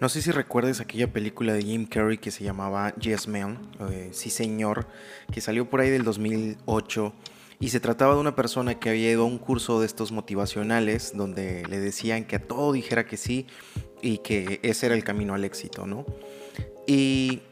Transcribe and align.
No 0.00 0.08
sé 0.08 0.22
si 0.22 0.30
recuerdes 0.30 0.80
aquella 0.80 1.12
película 1.12 1.52
de 1.52 1.62
Jim 1.62 1.84
Carrey 1.84 2.16
que 2.16 2.30
se 2.30 2.42
llamaba 2.42 2.94
Yes 2.94 3.28
Man, 3.28 3.58
Sí 4.12 4.30
Señor, 4.30 4.86
que 5.30 5.42
salió 5.42 5.68
por 5.68 5.80
ahí 5.80 5.90
del 5.90 6.04
2008 6.04 7.12
y 7.60 7.68
se 7.68 7.80
trataba 7.80 8.14
de 8.14 8.20
una 8.20 8.34
persona 8.34 8.80
que 8.80 8.88
había 8.88 9.10
ido 9.10 9.24
a 9.24 9.26
un 9.26 9.36
curso 9.36 9.78
de 9.78 9.84
estos 9.84 10.10
motivacionales 10.10 11.12
donde 11.14 11.66
le 11.68 11.78
decían 11.78 12.24
que 12.24 12.36
a 12.36 12.38
todo 12.38 12.72
dijera 12.72 13.04
que 13.04 13.18
sí 13.18 13.46
y 14.00 14.18
que 14.18 14.58
ese 14.62 14.86
era 14.86 14.94
el 14.94 15.04
camino 15.04 15.34
al 15.34 15.44
éxito, 15.44 15.86
¿no? 15.86 16.06
Y 16.86 17.42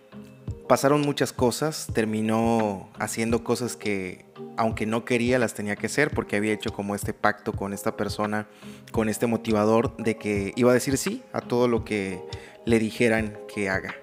pasaron 0.66 1.02
muchas 1.02 1.34
cosas, 1.34 1.88
terminó 1.92 2.88
haciendo 2.98 3.44
cosas 3.44 3.76
que 3.76 4.24
aunque 4.58 4.86
no 4.86 5.04
quería 5.04 5.38
las 5.38 5.54
tenía 5.54 5.76
que 5.76 5.86
hacer 5.86 6.10
porque 6.10 6.36
había 6.36 6.52
hecho 6.52 6.72
como 6.72 6.96
este 6.96 7.14
pacto 7.14 7.52
con 7.52 7.72
esta 7.72 7.96
persona, 7.96 8.48
con 8.90 9.08
este 9.08 9.28
motivador 9.28 9.96
de 9.98 10.16
que 10.18 10.52
iba 10.56 10.72
a 10.72 10.74
decir 10.74 10.98
sí 10.98 11.22
a 11.32 11.40
todo 11.40 11.68
lo 11.68 11.84
que 11.84 12.20
le 12.66 12.80
dijeran 12.80 13.38
que 13.52 13.70
haga. 13.70 13.94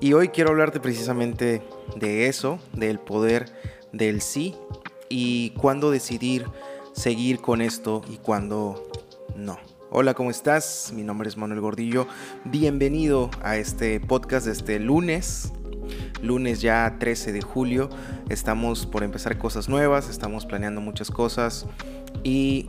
Y 0.00 0.12
hoy 0.12 0.28
quiero 0.28 0.50
hablarte 0.50 0.78
precisamente 0.78 1.60
de 1.96 2.28
eso, 2.28 2.60
del 2.72 3.00
poder 3.00 3.52
del 3.92 4.22
sí 4.22 4.54
y 5.08 5.50
cuándo 5.50 5.90
decidir 5.90 6.46
seguir 6.92 7.40
con 7.40 7.60
esto 7.60 8.02
y 8.08 8.18
cuándo 8.18 8.88
no. 9.34 9.58
Hola, 9.90 10.14
¿cómo 10.14 10.30
estás? 10.30 10.92
Mi 10.94 11.02
nombre 11.02 11.28
es 11.28 11.36
Manuel 11.36 11.60
Gordillo. 11.60 12.06
Bienvenido 12.44 13.28
a 13.42 13.56
este 13.56 13.98
podcast 13.98 14.46
de 14.46 14.52
este 14.52 14.78
lunes 14.78 15.52
lunes 16.22 16.60
ya 16.60 16.96
13 16.98 17.32
de 17.32 17.42
julio. 17.42 17.90
Estamos 18.28 18.86
por 18.86 19.02
empezar 19.02 19.38
cosas 19.38 19.68
nuevas, 19.68 20.08
estamos 20.08 20.46
planeando 20.46 20.80
muchas 20.80 21.10
cosas 21.10 21.66
y 22.22 22.66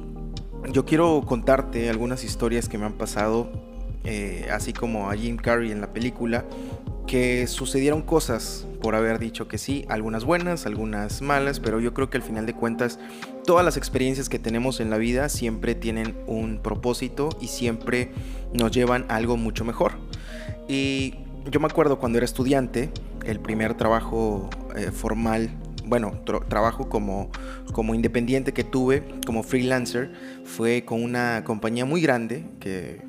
yo 0.72 0.86
quiero 0.86 1.24
contarte 1.26 1.90
algunas 1.90 2.24
historias 2.24 2.70
que 2.70 2.78
me 2.78 2.86
han 2.86 2.94
pasado, 2.94 3.52
eh, 4.04 4.48
así 4.52 4.74
como 4.74 5.10
a 5.10 5.16
Jim 5.16 5.38
Carrey 5.38 5.72
en 5.72 5.82
la 5.82 5.92
película, 5.92 6.46
que 7.08 7.48
sucedieron 7.48 8.04
cosas 8.04 8.68
por 8.82 8.96
haber 8.96 9.20
dicho 9.20 9.48
que 9.48 9.58
sí, 9.58 9.86
algunas 9.90 10.24
buenas, 10.24 10.66
algunas 10.66 11.22
malas, 11.22 11.60
pero 11.60 11.80
yo 11.80 11.94
creo 11.94 12.10
que 12.10 12.18
al 12.18 12.24
final 12.24 12.46
de 12.46 12.54
cuentas 12.54 13.00
todas 13.46 13.66
las 13.66 13.76
experiencias 13.76 14.30
que 14.30 14.40
tenemos 14.40 14.80
en 14.80 14.90
la 14.90 14.98
vida 14.98 15.30
siempre 15.30 15.76
tienen 15.76 16.16
un 16.28 16.60
propósito 16.60 17.30
y 17.42 17.48
siempre 17.48 18.12
nos 18.54 18.72
llevan 18.72 19.06
a 19.10 19.16
algo 19.16 19.36
mucho 19.36 19.66
mejor. 19.66 19.94
Y 20.68 21.16
yo 21.50 21.60
me 21.60 21.68
acuerdo 21.68 22.00
cuando 22.00 22.18
era 22.18 22.26
estudiante, 22.26 22.92
el 23.26 23.40
primer 23.40 23.76
trabajo 23.76 24.50
eh, 24.76 24.92
formal, 24.92 25.50
bueno, 25.86 26.22
trabajo 26.48 26.90
como, 26.90 27.30
como 27.74 27.96
independiente 27.96 28.54
que 28.54 28.64
tuve, 28.64 29.04
como 29.26 29.44
freelancer, 29.44 30.12
fue 30.46 30.86
con 30.86 31.04
una 31.04 31.44
compañía 31.44 31.86
muy 31.86 32.02
grande, 32.02 32.46
que, 32.60 33.02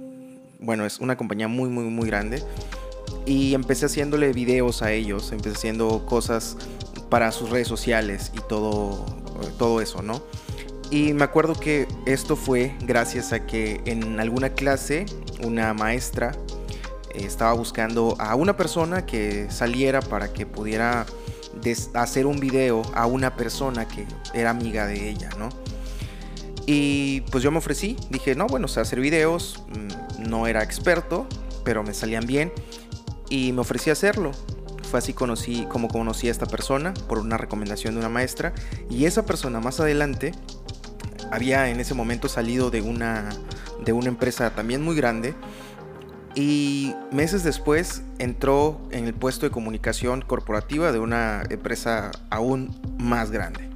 bueno, 0.58 0.84
es 0.84 0.98
una 0.98 1.16
compañía 1.16 1.48
muy, 1.48 1.68
muy, 1.68 1.84
muy 1.84 2.06
grande. 2.08 2.42
Y 3.26 3.54
empecé 3.54 3.86
haciéndole 3.86 4.32
videos 4.32 4.82
a 4.82 4.92
ellos, 4.92 5.30
empecé 5.32 5.56
haciendo 5.56 6.06
cosas 6.06 6.56
para 7.08 7.30
sus 7.30 7.50
redes 7.50 7.68
sociales 7.68 8.32
y 8.34 8.40
todo, 8.48 9.04
todo 9.58 9.80
eso, 9.80 10.02
¿no? 10.02 10.22
Y 10.90 11.14
me 11.14 11.24
acuerdo 11.24 11.54
que 11.54 11.86
esto 12.04 12.36
fue 12.36 12.74
gracias 12.84 13.32
a 13.32 13.46
que 13.46 13.80
en 13.86 14.20
alguna 14.20 14.50
clase 14.50 15.06
una 15.42 15.72
maestra 15.72 16.32
estaba 17.14 17.52
buscando 17.52 18.16
a 18.18 18.34
una 18.34 18.56
persona 18.56 19.06
que 19.06 19.50
saliera 19.50 20.00
para 20.00 20.32
que 20.32 20.46
pudiera 20.46 21.06
hacer 21.94 22.26
un 22.26 22.40
video 22.40 22.82
a 22.94 23.06
una 23.06 23.36
persona 23.36 23.86
que 23.86 24.06
era 24.34 24.50
amiga 24.50 24.86
de 24.86 25.10
ella, 25.10 25.30
¿no? 25.38 25.48
Y 26.66 27.22
pues 27.32 27.42
yo 27.42 27.50
me 27.50 27.58
ofrecí, 27.58 27.96
dije, 28.10 28.34
no, 28.34 28.46
bueno, 28.46 28.68
sé 28.68 28.80
hacer 28.80 29.00
videos, 29.00 29.64
mm, 29.68 30.28
no 30.28 30.46
era 30.46 30.62
experto, 30.62 31.26
pero 31.64 31.82
me 31.82 31.92
salían 31.94 32.26
bien 32.26 32.52
y 33.28 33.52
me 33.52 33.60
ofrecí 33.60 33.90
a 33.90 33.94
hacerlo. 33.94 34.32
Fue 34.88 34.98
así 34.98 35.12
conocí, 35.12 35.66
como 35.68 35.88
conocí 35.88 36.28
a 36.28 36.30
esta 36.30 36.46
persona 36.46 36.94
por 37.08 37.18
una 37.18 37.38
recomendación 37.38 37.94
de 37.94 38.00
una 38.00 38.08
maestra 38.08 38.52
y 38.90 39.06
esa 39.06 39.24
persona 39.24 39.58
más 39.58 39.80
adelante 39.80 40.32
había 41.30 41.70
en 41.70 41.80
ese 41.80 41.94
momento 41.94 42.28
salido 42.28 42.70
de 42.70 42.82
una, 42.82 43.30
de 43.84 43.92
una 43.92 44.08
empresa 44.08 44.54
también 44.54 44.82
muy 44.82 44.94
grande 44.94 45.34
y 46.34 46.94
meses 47.10 47.44
después 47.44 48.02
entró 48.18 48.80
en 48.90 49.06
el 49.06 49.14
puesto 49.14 49.46
de 49.46 49.52
comunicación 49.52 50.22
corporativa 50.22 50.92
de 50.92 50.98
una 50.98 51.42
empresa 51.50 52.10
aún 52.30 52.74
más 52.98 53.30
grande. 53.30 53.68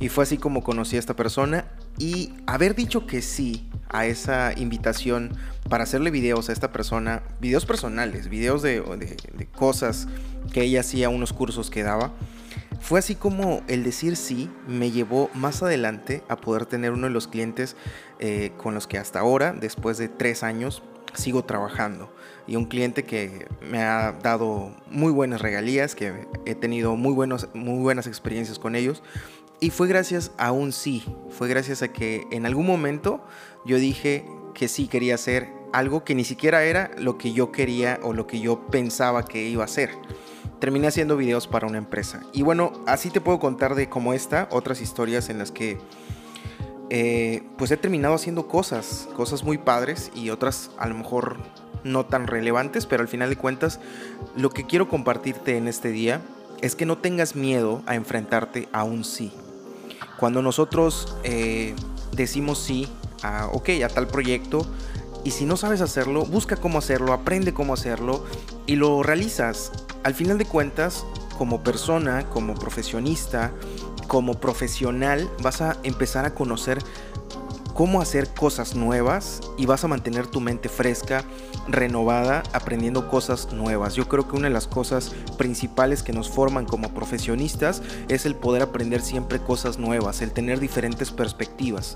Y 0.00 0.08
fue 0.08 0.24
así 0.24 0.38
como 0.38 0.62
conocí 0.62 0.96
a 0.96 1.00
esta 1.00 1.16
persona 1.16 1.66
y 1.98 2.32
haber 2.46 2.74
dicho 2.74 3.06
que 3.06 3.20
sí 3.20 3.68
a 3.88 4.06
esa 4.06 4.52
invitación 4.56 5.36
para 5.68 5.84
hacerle 5.84 6.10
videos 6.10 6.48
a 6.48 6.52
esta 6.52 6.72
persona, 6.72 7.22
videos 7.40 7.66
personales, 7.66 8.28
videos 8.28 8.62
de, 8.62 8.82
cosas 9.56 10.06
que 10.52 10.62
ella 10.62 10.80
hacía, 10.80 11.08
unos 11.08 11.32
cursos 11.32 11.68
que 11.68 11.82
daba, 11.82 12.12
fue 12.80 13.00
así 13.00 13.16
como 13.16 13.62
el 13.66 13.82
decir 13.82 14.16
sí 14.16 14.48
me 14.68 14.92
llevó 14.92 15.30
más 15.34 15.62
adelante 15.62 16.22
a 16.28 16.36
poder 16.36 16.64
tener 16.64 16.92
uno 16.92 17.08
de 17.08 17.12
los 17.12 17.26
clientes 17.26 17.76
eh, 18.20 18.52
con 18.56 18.74
los 18.74 18.86
que 18.86 18.98
hasta 18.98 19.18
ahora, 19.18 19.52
después 19.52 19.98
de 19.98 20.08
tres 20.08 20.44
años, 20.44 20.82
sigo 21.14 21.44
trabajando. 21.44 22.10
Y 22.46 22.56
un 22.56 22.64
cliente 22.64 23.04
que 23.04 23.46
me 23.60 23.82
ha 23.82 24.12
dado 24.12 24.72
muy 24.90 25.12
buenas 25.12 25.42
regalías, 25.42 25.94
que 25.94 26.26
he 26.46 26.54
tenido 26.54 26.96
muy, 26.96 27.12
buenos, 27.12 27.48
muy 27.54 27.82
buenas 27.82 28.06
experiencias 28.06 28.58
con 28.58 28.74
ellos. 28.74 29.02
Y 29.60 29.70
fue 29.70 29.88
gracias 29.88 30.30
a 30.38 30.52
un 30.52 30.72
sí, 30.72 31.04
fue 31.30 31.48
gracias 31.48 31.82
a 31.82 31.88
que 31.88 32.26
en 32.30 32.46
algún 32.46 32.66
momento 32.66 33.24
yo 33.66 33.76
dije 33.76 34.24
que 34.54 34.68
sí 34.68 34.86
quería 34.86 35.16
hacer 35.16 35.48
algo 35.72 36.04
que 36.04 36.14
ni 36.14 36.24
siquiera 36.24 36.64
era 36.64 36.90
lo 36.96 37.18
que 37.18 37.32
yo 37.32 37.52
quería 37.52 37.98
o 38.02 38.12
lo 38.12 38.26
que 38.26 38.40
yo 38.40 38.66
pensaba 38.68 39.24
que 39.24 39.48
iba 39.48 39.62
a 39.62 39.66
hacer. 39.66 39.90
Terminé 40.60 40.86
haciendo 40.88 41.16
videos 41.16 41.46
para 41.46 41.66
una 41.66 41.78
empresa. 41.78 42.22
Y 42.32 42.42
bueno, 42.42 42.72
así 42.86 43.10
te 43.10 43.20
puedo 43.20 43.38
contar 43.38 43.74
de 43.74 43.88
como 43.88 44.14
esta, 44.14 44.48
otras 44.50 44.80
historias 44.80 45.28
en 45.28 45.38
las 45.38 45.52
que 45.52 45.78
eh, 46.90 47.42
pues 47.56 47.70
he 47.70 47.76
terminado 47.76 48.14
haciendo 48.14 48.48
cosas, 48.48 49.08
cosas 49.14 49.44
muy 49.44 49.58
padres 49.58 50.10
y 50.14 50.30
otras 50.30 50.70
a 50.78 50.88
lo 50.88 50.94
mejor 50.94 51.36
no 51.84 52.06
tan 52.06 52.26
relevantes, 52.26 52.86
pero 52.86 53.02
al 53.02 53.08
final 53.08 53.30
de 53.30 53.36
cuentas 53.36 53.80
lo 54.36 54.50
que 54.50 54.66
quiero 54.66 54.88
compartirte 54.88 55.56
en 55.56 55.68
este 55.68 55.90
día 55.90 56.22
es 56.60 56.74
que 56.74 56.86
no 56.86 56.98
tengas 56.98 57.36
miedo 57.36 57.82
a 57.86 57.94
enfrentarte 57.94 58.68
a 58.72 58.84
un 58.84 59.04
sí. 59.04 59.32
Cuando 60.18 60.42
nosotros 60.42 61.16
eh, 61.22 61.74
decimos 62.12 62.58
sí 62.58 62.88
a, 63.22 63.46
ok, 63.52 63.70
a 63.84 63.88
tal 63.88 64.08
proyecto, 64.08 64.66
y 65.24 65.30
si 65.32 65.44
no 65.44 65.56
sabes 65.56 65.80
hacerlo, 65.80 66.24
busca 66.24 66.56
cómo 66.56 66.78
hacerlo, 66.78 67.12
aprende 67.12 67.52
cómo 67.52 67.74
hacerlo 67.74 68.24
y 68.66 68.76
lo 68.76 69.02
realizas. 69.02 69.72
Al 70.02 70.14
final 70.14 70.38
de 70.38 70.46
cuentas, 70.46 71.04
como 71.38 71.62
persona, 71.62 72.28
como 72.28 72.54
profesionista, 72.54 73.52
como 74.08 74.34
profesional 74.40 75.30
vas 75.40 75.62
a 75.62 75.76
empezar 75.84 76.26
a 76.26 76.34
conocer 76.34 76.78
cómo 77.78 78.00
hacer 78.00 78.26
cosas 78.34 78.74
nuevas 78.74 79.40
y 79.56 79.66
vas 79.66 79.84
a 79.84 79.86
mantener 79.86 80.26
tu 80.26 80.40
mente 80.40 80.68
fresca, 80.68 81.22
renovada, 81.68 82.42
aprendiendo 82.52 83.08
cosas 83.08 83.52
nuevas. 83.52 83.94
Yo 83.94 84.08
creo 84.08 84.26
que 84.26 84.34
una 84.34 84.48
de 84.48 84.52
las 84.52 84.66
cosas 84.66 85.14
principales 85.36 86.02
que 86.02 86.12
nos 86.12 86.28
forman 86.28 86.66
como 86.66 86.92
profesionistas 86.92 87.80
es 88.08 88.26
el 88.26 88.34
poder 88.34 88.62
aprender 88.62 89.00
siempre 89.00 89.38
cosas 89.38 89.78
nuevas, 89.78 90.22
el 90.22 90.32
tener 90.32 90.58
diferentes 90.58 91.12
perspectivas. 91.12 91.94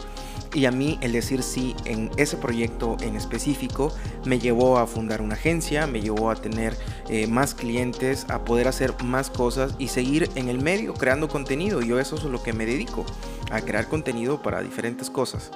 Y 0.54 0.66
a 0.66 0.70
mí 0.70 0.98
el 1.00 1.12
decir 1.12 1.42
sí 1.42 1.74
en 1.84 2.10
ese 2.16 2.36
proyecto 2.36 2.96
en 3.00 3.16
específico 3.16 3.92
me 4.24 4.38
llevó 4.38 4.78
a 4.78 4.86
fundar 4.86 5.20
una 5.20 5.34
agencia, 5.34 5.88
me 5.88 6.00
llevó 6.00 6.30
a 6.30 6.36
tener 6.36 6.76
eh, 7.08 7.26
más 7.26 7.54
clientes, 7.54 8.26
a 8.28 8.44
poder 8.44 8.68
hacer 8.68 8.94
más 9.02 9.30
cosas 9.30 9.74
y 9.78 9.88
seguir 9.88 10.30
en 10.36 10.48
el 10.48 10.60
medio 10.60 10.94
creando 10.94 11.28
contenido. 11.28 11.80
Yo 11.80 11.98
eso 11.98 12.16
es 12.16 12.24
lo 12.24 12.42
que 12.42 12.52
me 12.52 12.66
dedico, 12.66 13.04
a 13.52 13.60
crear 13.60 13.86
contenido 13.86 14.42
para 14.42 14.62
diferentes 14.62 15.10
cosas. 15.10 15.50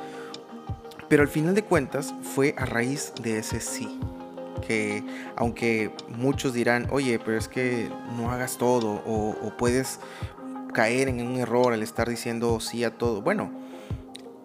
Pero 1.09 1.23
al 1.23 1.29
final 1.29 1.55
de 1.55 1.63
cuentas 1.63 2.15
fue 2.23 2.55
a 2.59 2.67
raíz 2.67 3.13
de 3.23 3.39
ese 3.39 3.61
sí. 3.61 3.99
Que 4.67 5.03
aunque 5.37 5.91
muchos 6.09 6.53
dirán, 6.53 6.89
oye, 6.91 7.19
pero 7.19 7.39
es 7.39 7.49
que 7.49 7.89
no 8.17 8.31
hagas 8.31 8.59
todo 8.59 9.03
o, 9.07 9.53
puedes 9.57 10.01
caer 10.73 11.09
en 11.09 11.27
un 11.27 11.37
error 11.37 11.73
al 11.73 11.83
estar 11.83 12.09
diciendo 12.09 12.61
sí 12.61 12.85
a 12.85 12.99
todo. 12.99 13.23
Bueno, 13.23 13.51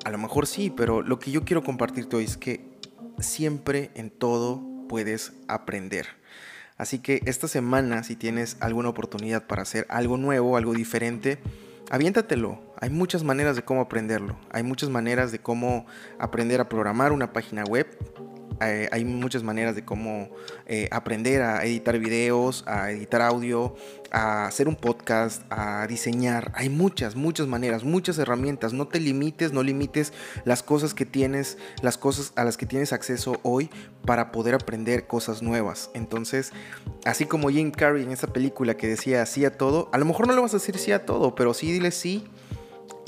a 0.05 0.11
lo 0.11 0.17
mejor 0.17 0.47
sí, 0.47 0.69
pero 0.69 1.01
lo 1.01 1.19
que 1.19 1.31
yo 1.31 1.43
quiero 1.43 1.63
compartirte 1.63 2.15
hoy 2.15 2.25
es 2.25 2.37
que 2.37 2.71
siempre 3.19 3.91
en 3.95 4.09
todo 4.09 4.61
puedes 4.87 5.33
aprender. 5.47 6.07
Así 6.77 6.99
que 6.99 7.21
esta 7.25 7.47
semana, 7.47 8.03
si 8.03 8.15
tienes 8.15 8.57
alguna 8.59 8.89
oportunidad 8.89 9.45
para 9.45 9.61
hacer 9.63 9.85
algo 9.89 10.17
nuevo, 10.17 10.57
algo 10.57 10.73
diferente, 10.73 11.39
aviéntatelo. 11.89 12.59
Hay 12.79 12.89
muchas 12.89 13.23
maneras 13.23 13.55
de 13.55 13.63
cómo 13.63 13.81
aprenderlo. 13.81 14.37
Hay 14.51 14.63
muchas 14.63 14.89
maneras 14.89 15.31
de 15.31 15.39
cómo 15.39 15.85
aprender 16.19 16.61
a 16.61 16.69
programar 16.69 17.11
una 17.11 17.33
página 17.33 17.63
web. 17.63 17.87
Eh, 18.61 18.89
hay 18.91 19.05
muchas 19.05 19.43
maneras 19.43 19.75
de 19.75 19.83
cómo 19.83 20.29
eh, 20.67 20.87
aprender 20.91 21.41
a 21.41 21.63
editar 21.65 21.97
videos, 21.97 22.63
a 22.67 22.91
editar 22.91 23.21
audio, 23.21 23.75
a 24.11 24.45
hacer 24.45 24.67
un 24.67 24.75
podcast, 24.75 25.43
a 25.49 25.87
diseñar. 25.87 26.51
Hay 26.55 26.69
muchas, 26.69 27.15
muchas 27.15 27.47
maneras, 27.47 27.83
muchas 27.83 28.17
herramientas. 28.17 28.73
No 28.73 28.87
te 28.87 28.99
limites, 28.99 29.53
no 29.53 29.63
limites 29.63 30.13
las 30.45 30.63
cosas 30.63 30.93
que 30.93 31.05
tienes, 31.05 31.57
las 31.81 31.97
cosas 31.97 32.33
a 32.35 32.43
las 32.43 32.57
que 32.57 32.65
tienes 32.65 32.93
acceso 32.93 33.39
hoy 33.43 33.69
para 34.05 34.31
poder 34.31 34.55
aprender 34.55 35.07
cosas 35.07 35.41
nuevas. 35.41 35.89
Entonces, 35.93 36.51
así 37.05 37.25
como 37.25 37.49
Jim 37.49 37.71
Carrey 37.71 38.03
en 38.03 38.11
esa 38.11 38.27
película 38.27 38.75
que 38.75 38.87
decía 38.87 39.25
sí 39.25 39.45
a 39.45 39.57
todo, 39.57 39.89
a 39.91 39.97
lo 39.97 40.05
mejor 40.05 40.27
no 40.27 40.35
le 40.35 40.41
vas 40.41 40.53
a 40.53 40.57
decir 40.57 40.77
sí 40.77 40.91
a 40.91 41.05
todo, 41.05 41.35
pero 41.35 41.53
sí 41.53 41.71
dile 41.71 41.91
sí 41.91 42.27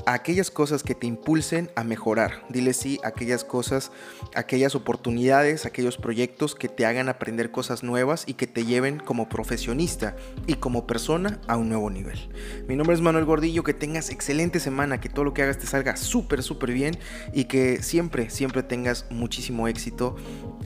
aquellas 0.06 0.52
cosas 0.52 0.84
que 0.84 0.96
te 0.96 1.08
impulsen 1.08 1.72
a 1.76 1.84
mejorar. 1.84 2.44
Dile 2.50 2.74
sí 2.74 3.00
a 3.04 3.10
aquellas 3.10 3.44
cosas, 3.44 3.92
aquellas 4.36 4.76
oportunidades, 4.76 5.66
aquellos 5.66 5.98
proyectos 5.98 6.56
que 6.56 6.68
te 6.68 6.86
hagan 6.86 7.10
aprender 7.10 7.52
cosas 7.52 7.84
nuevas 7.84 8.24
y 8.28 8.34
que 8.34 8.48
te 8.48 8.66
lleven 8.66 9.00
como 9.00 9.30
profesionista 9.30 10.16
y 10.48 10.56
como 10.56 10.88
persona 10.88 11.40
a 11.48 11.58
un 11.58 11.70
nuevo 11.70 11.90
nivel. 11.90 12.30
Mi 12.68 12.76
nombre 12.76 12.96
es 12.96 13.02
Manuel 13.02 13.26
Gordillo, 13.26 13.64
que 13.64 13.74
tengas 13.74 14.10
excelente 14.10 14.60
semana, 14.60 15.00
que 15.00 15.10
todo 15.10 15.26
lo 15.26 15.34
que 15.34 15.44
hagas 15.44 15.58
te 15.58 15.68
salga 15.68 15.96
súper, 15.96 16.44
súper 16.44 16.72
bien 16.72 16.98
y 17.34 17.46
que 17.46 17.82
siempre, 17.82 18.30
siempre 18.30 18.64
tengas 18.64 19.06
muchísimo 19.10 19.68
éxito 19.68 20.16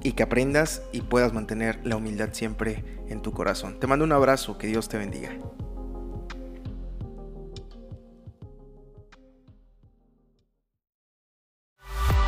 y 0.03 0.13
que 0.13 0.23
aprendas 0.23 0.81
y 0.91 1.01
puedas 1.01 1.33
mantener 1.33 1.79
la 1.83 1.95
humildad 1.95 2.29
siempre 2.33 2.83
en 3.07 3.21
tu 3.21 3.31
corazón. 3.31 3.79
Te 3.79 3.87
mando 3.87 4.05
un 4.05 4.11
abrazo, 4.11 4.57
que 4.57 4.67
Dios 4.67 4.89
te 4.89 4.97
bendiga. 4.97 5.31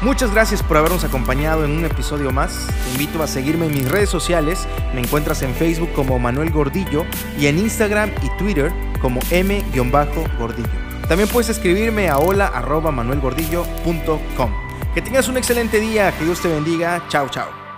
Muchas 0.02 0.34
gracias 0.34 0.64
por 0.64 0.78
habernos 0.78 1.04
acompañado 1.04 1.66
en 1.66 1.72
un 1.72 1.84
episodio 1.84 2.32
más. 2.32 2.68
Te 2.86 2.92
invito 2.92 3.22
a 3.22 3.28
seguirme 3.28 3.66
en 3.66 3.74
mis 3.74 3.92
redes 3.92 4.10
sociales. 4.10 4.66
Me 4.94 5.02
encuentras 5.02 5.42
en 5.42 5.54
Facebook 5.54 5.92
como 5.94 6.18
Manuel 6.20 6.52
Gordillo 6.52 7.04
y 7.38 7.48
en 7.48 7.60
Instagram 7.60 8.10
y 8.24 8.30
Twitter 8.38 8.72
como 9.02 9.20
M-Gordillo. 9.30 10.70
También 11.10 11.28
puedes 11.28 11.50
escribirme 11.50 12.08
a 12.08 12.18
hola.manuelgordillo.com. 12.18 14.52
Que 14.94 15.02
tengas 15.02 15.28
un 15.28 15.36
excelente 15.36 15.82
día, 15.82 16.18
que 16.18 16.24
Dios 16.24 16.42
te 16.42 16.48
bendiga. 16.48 17.04
Chao, 17.10 17.28
chao. 17.28 17.69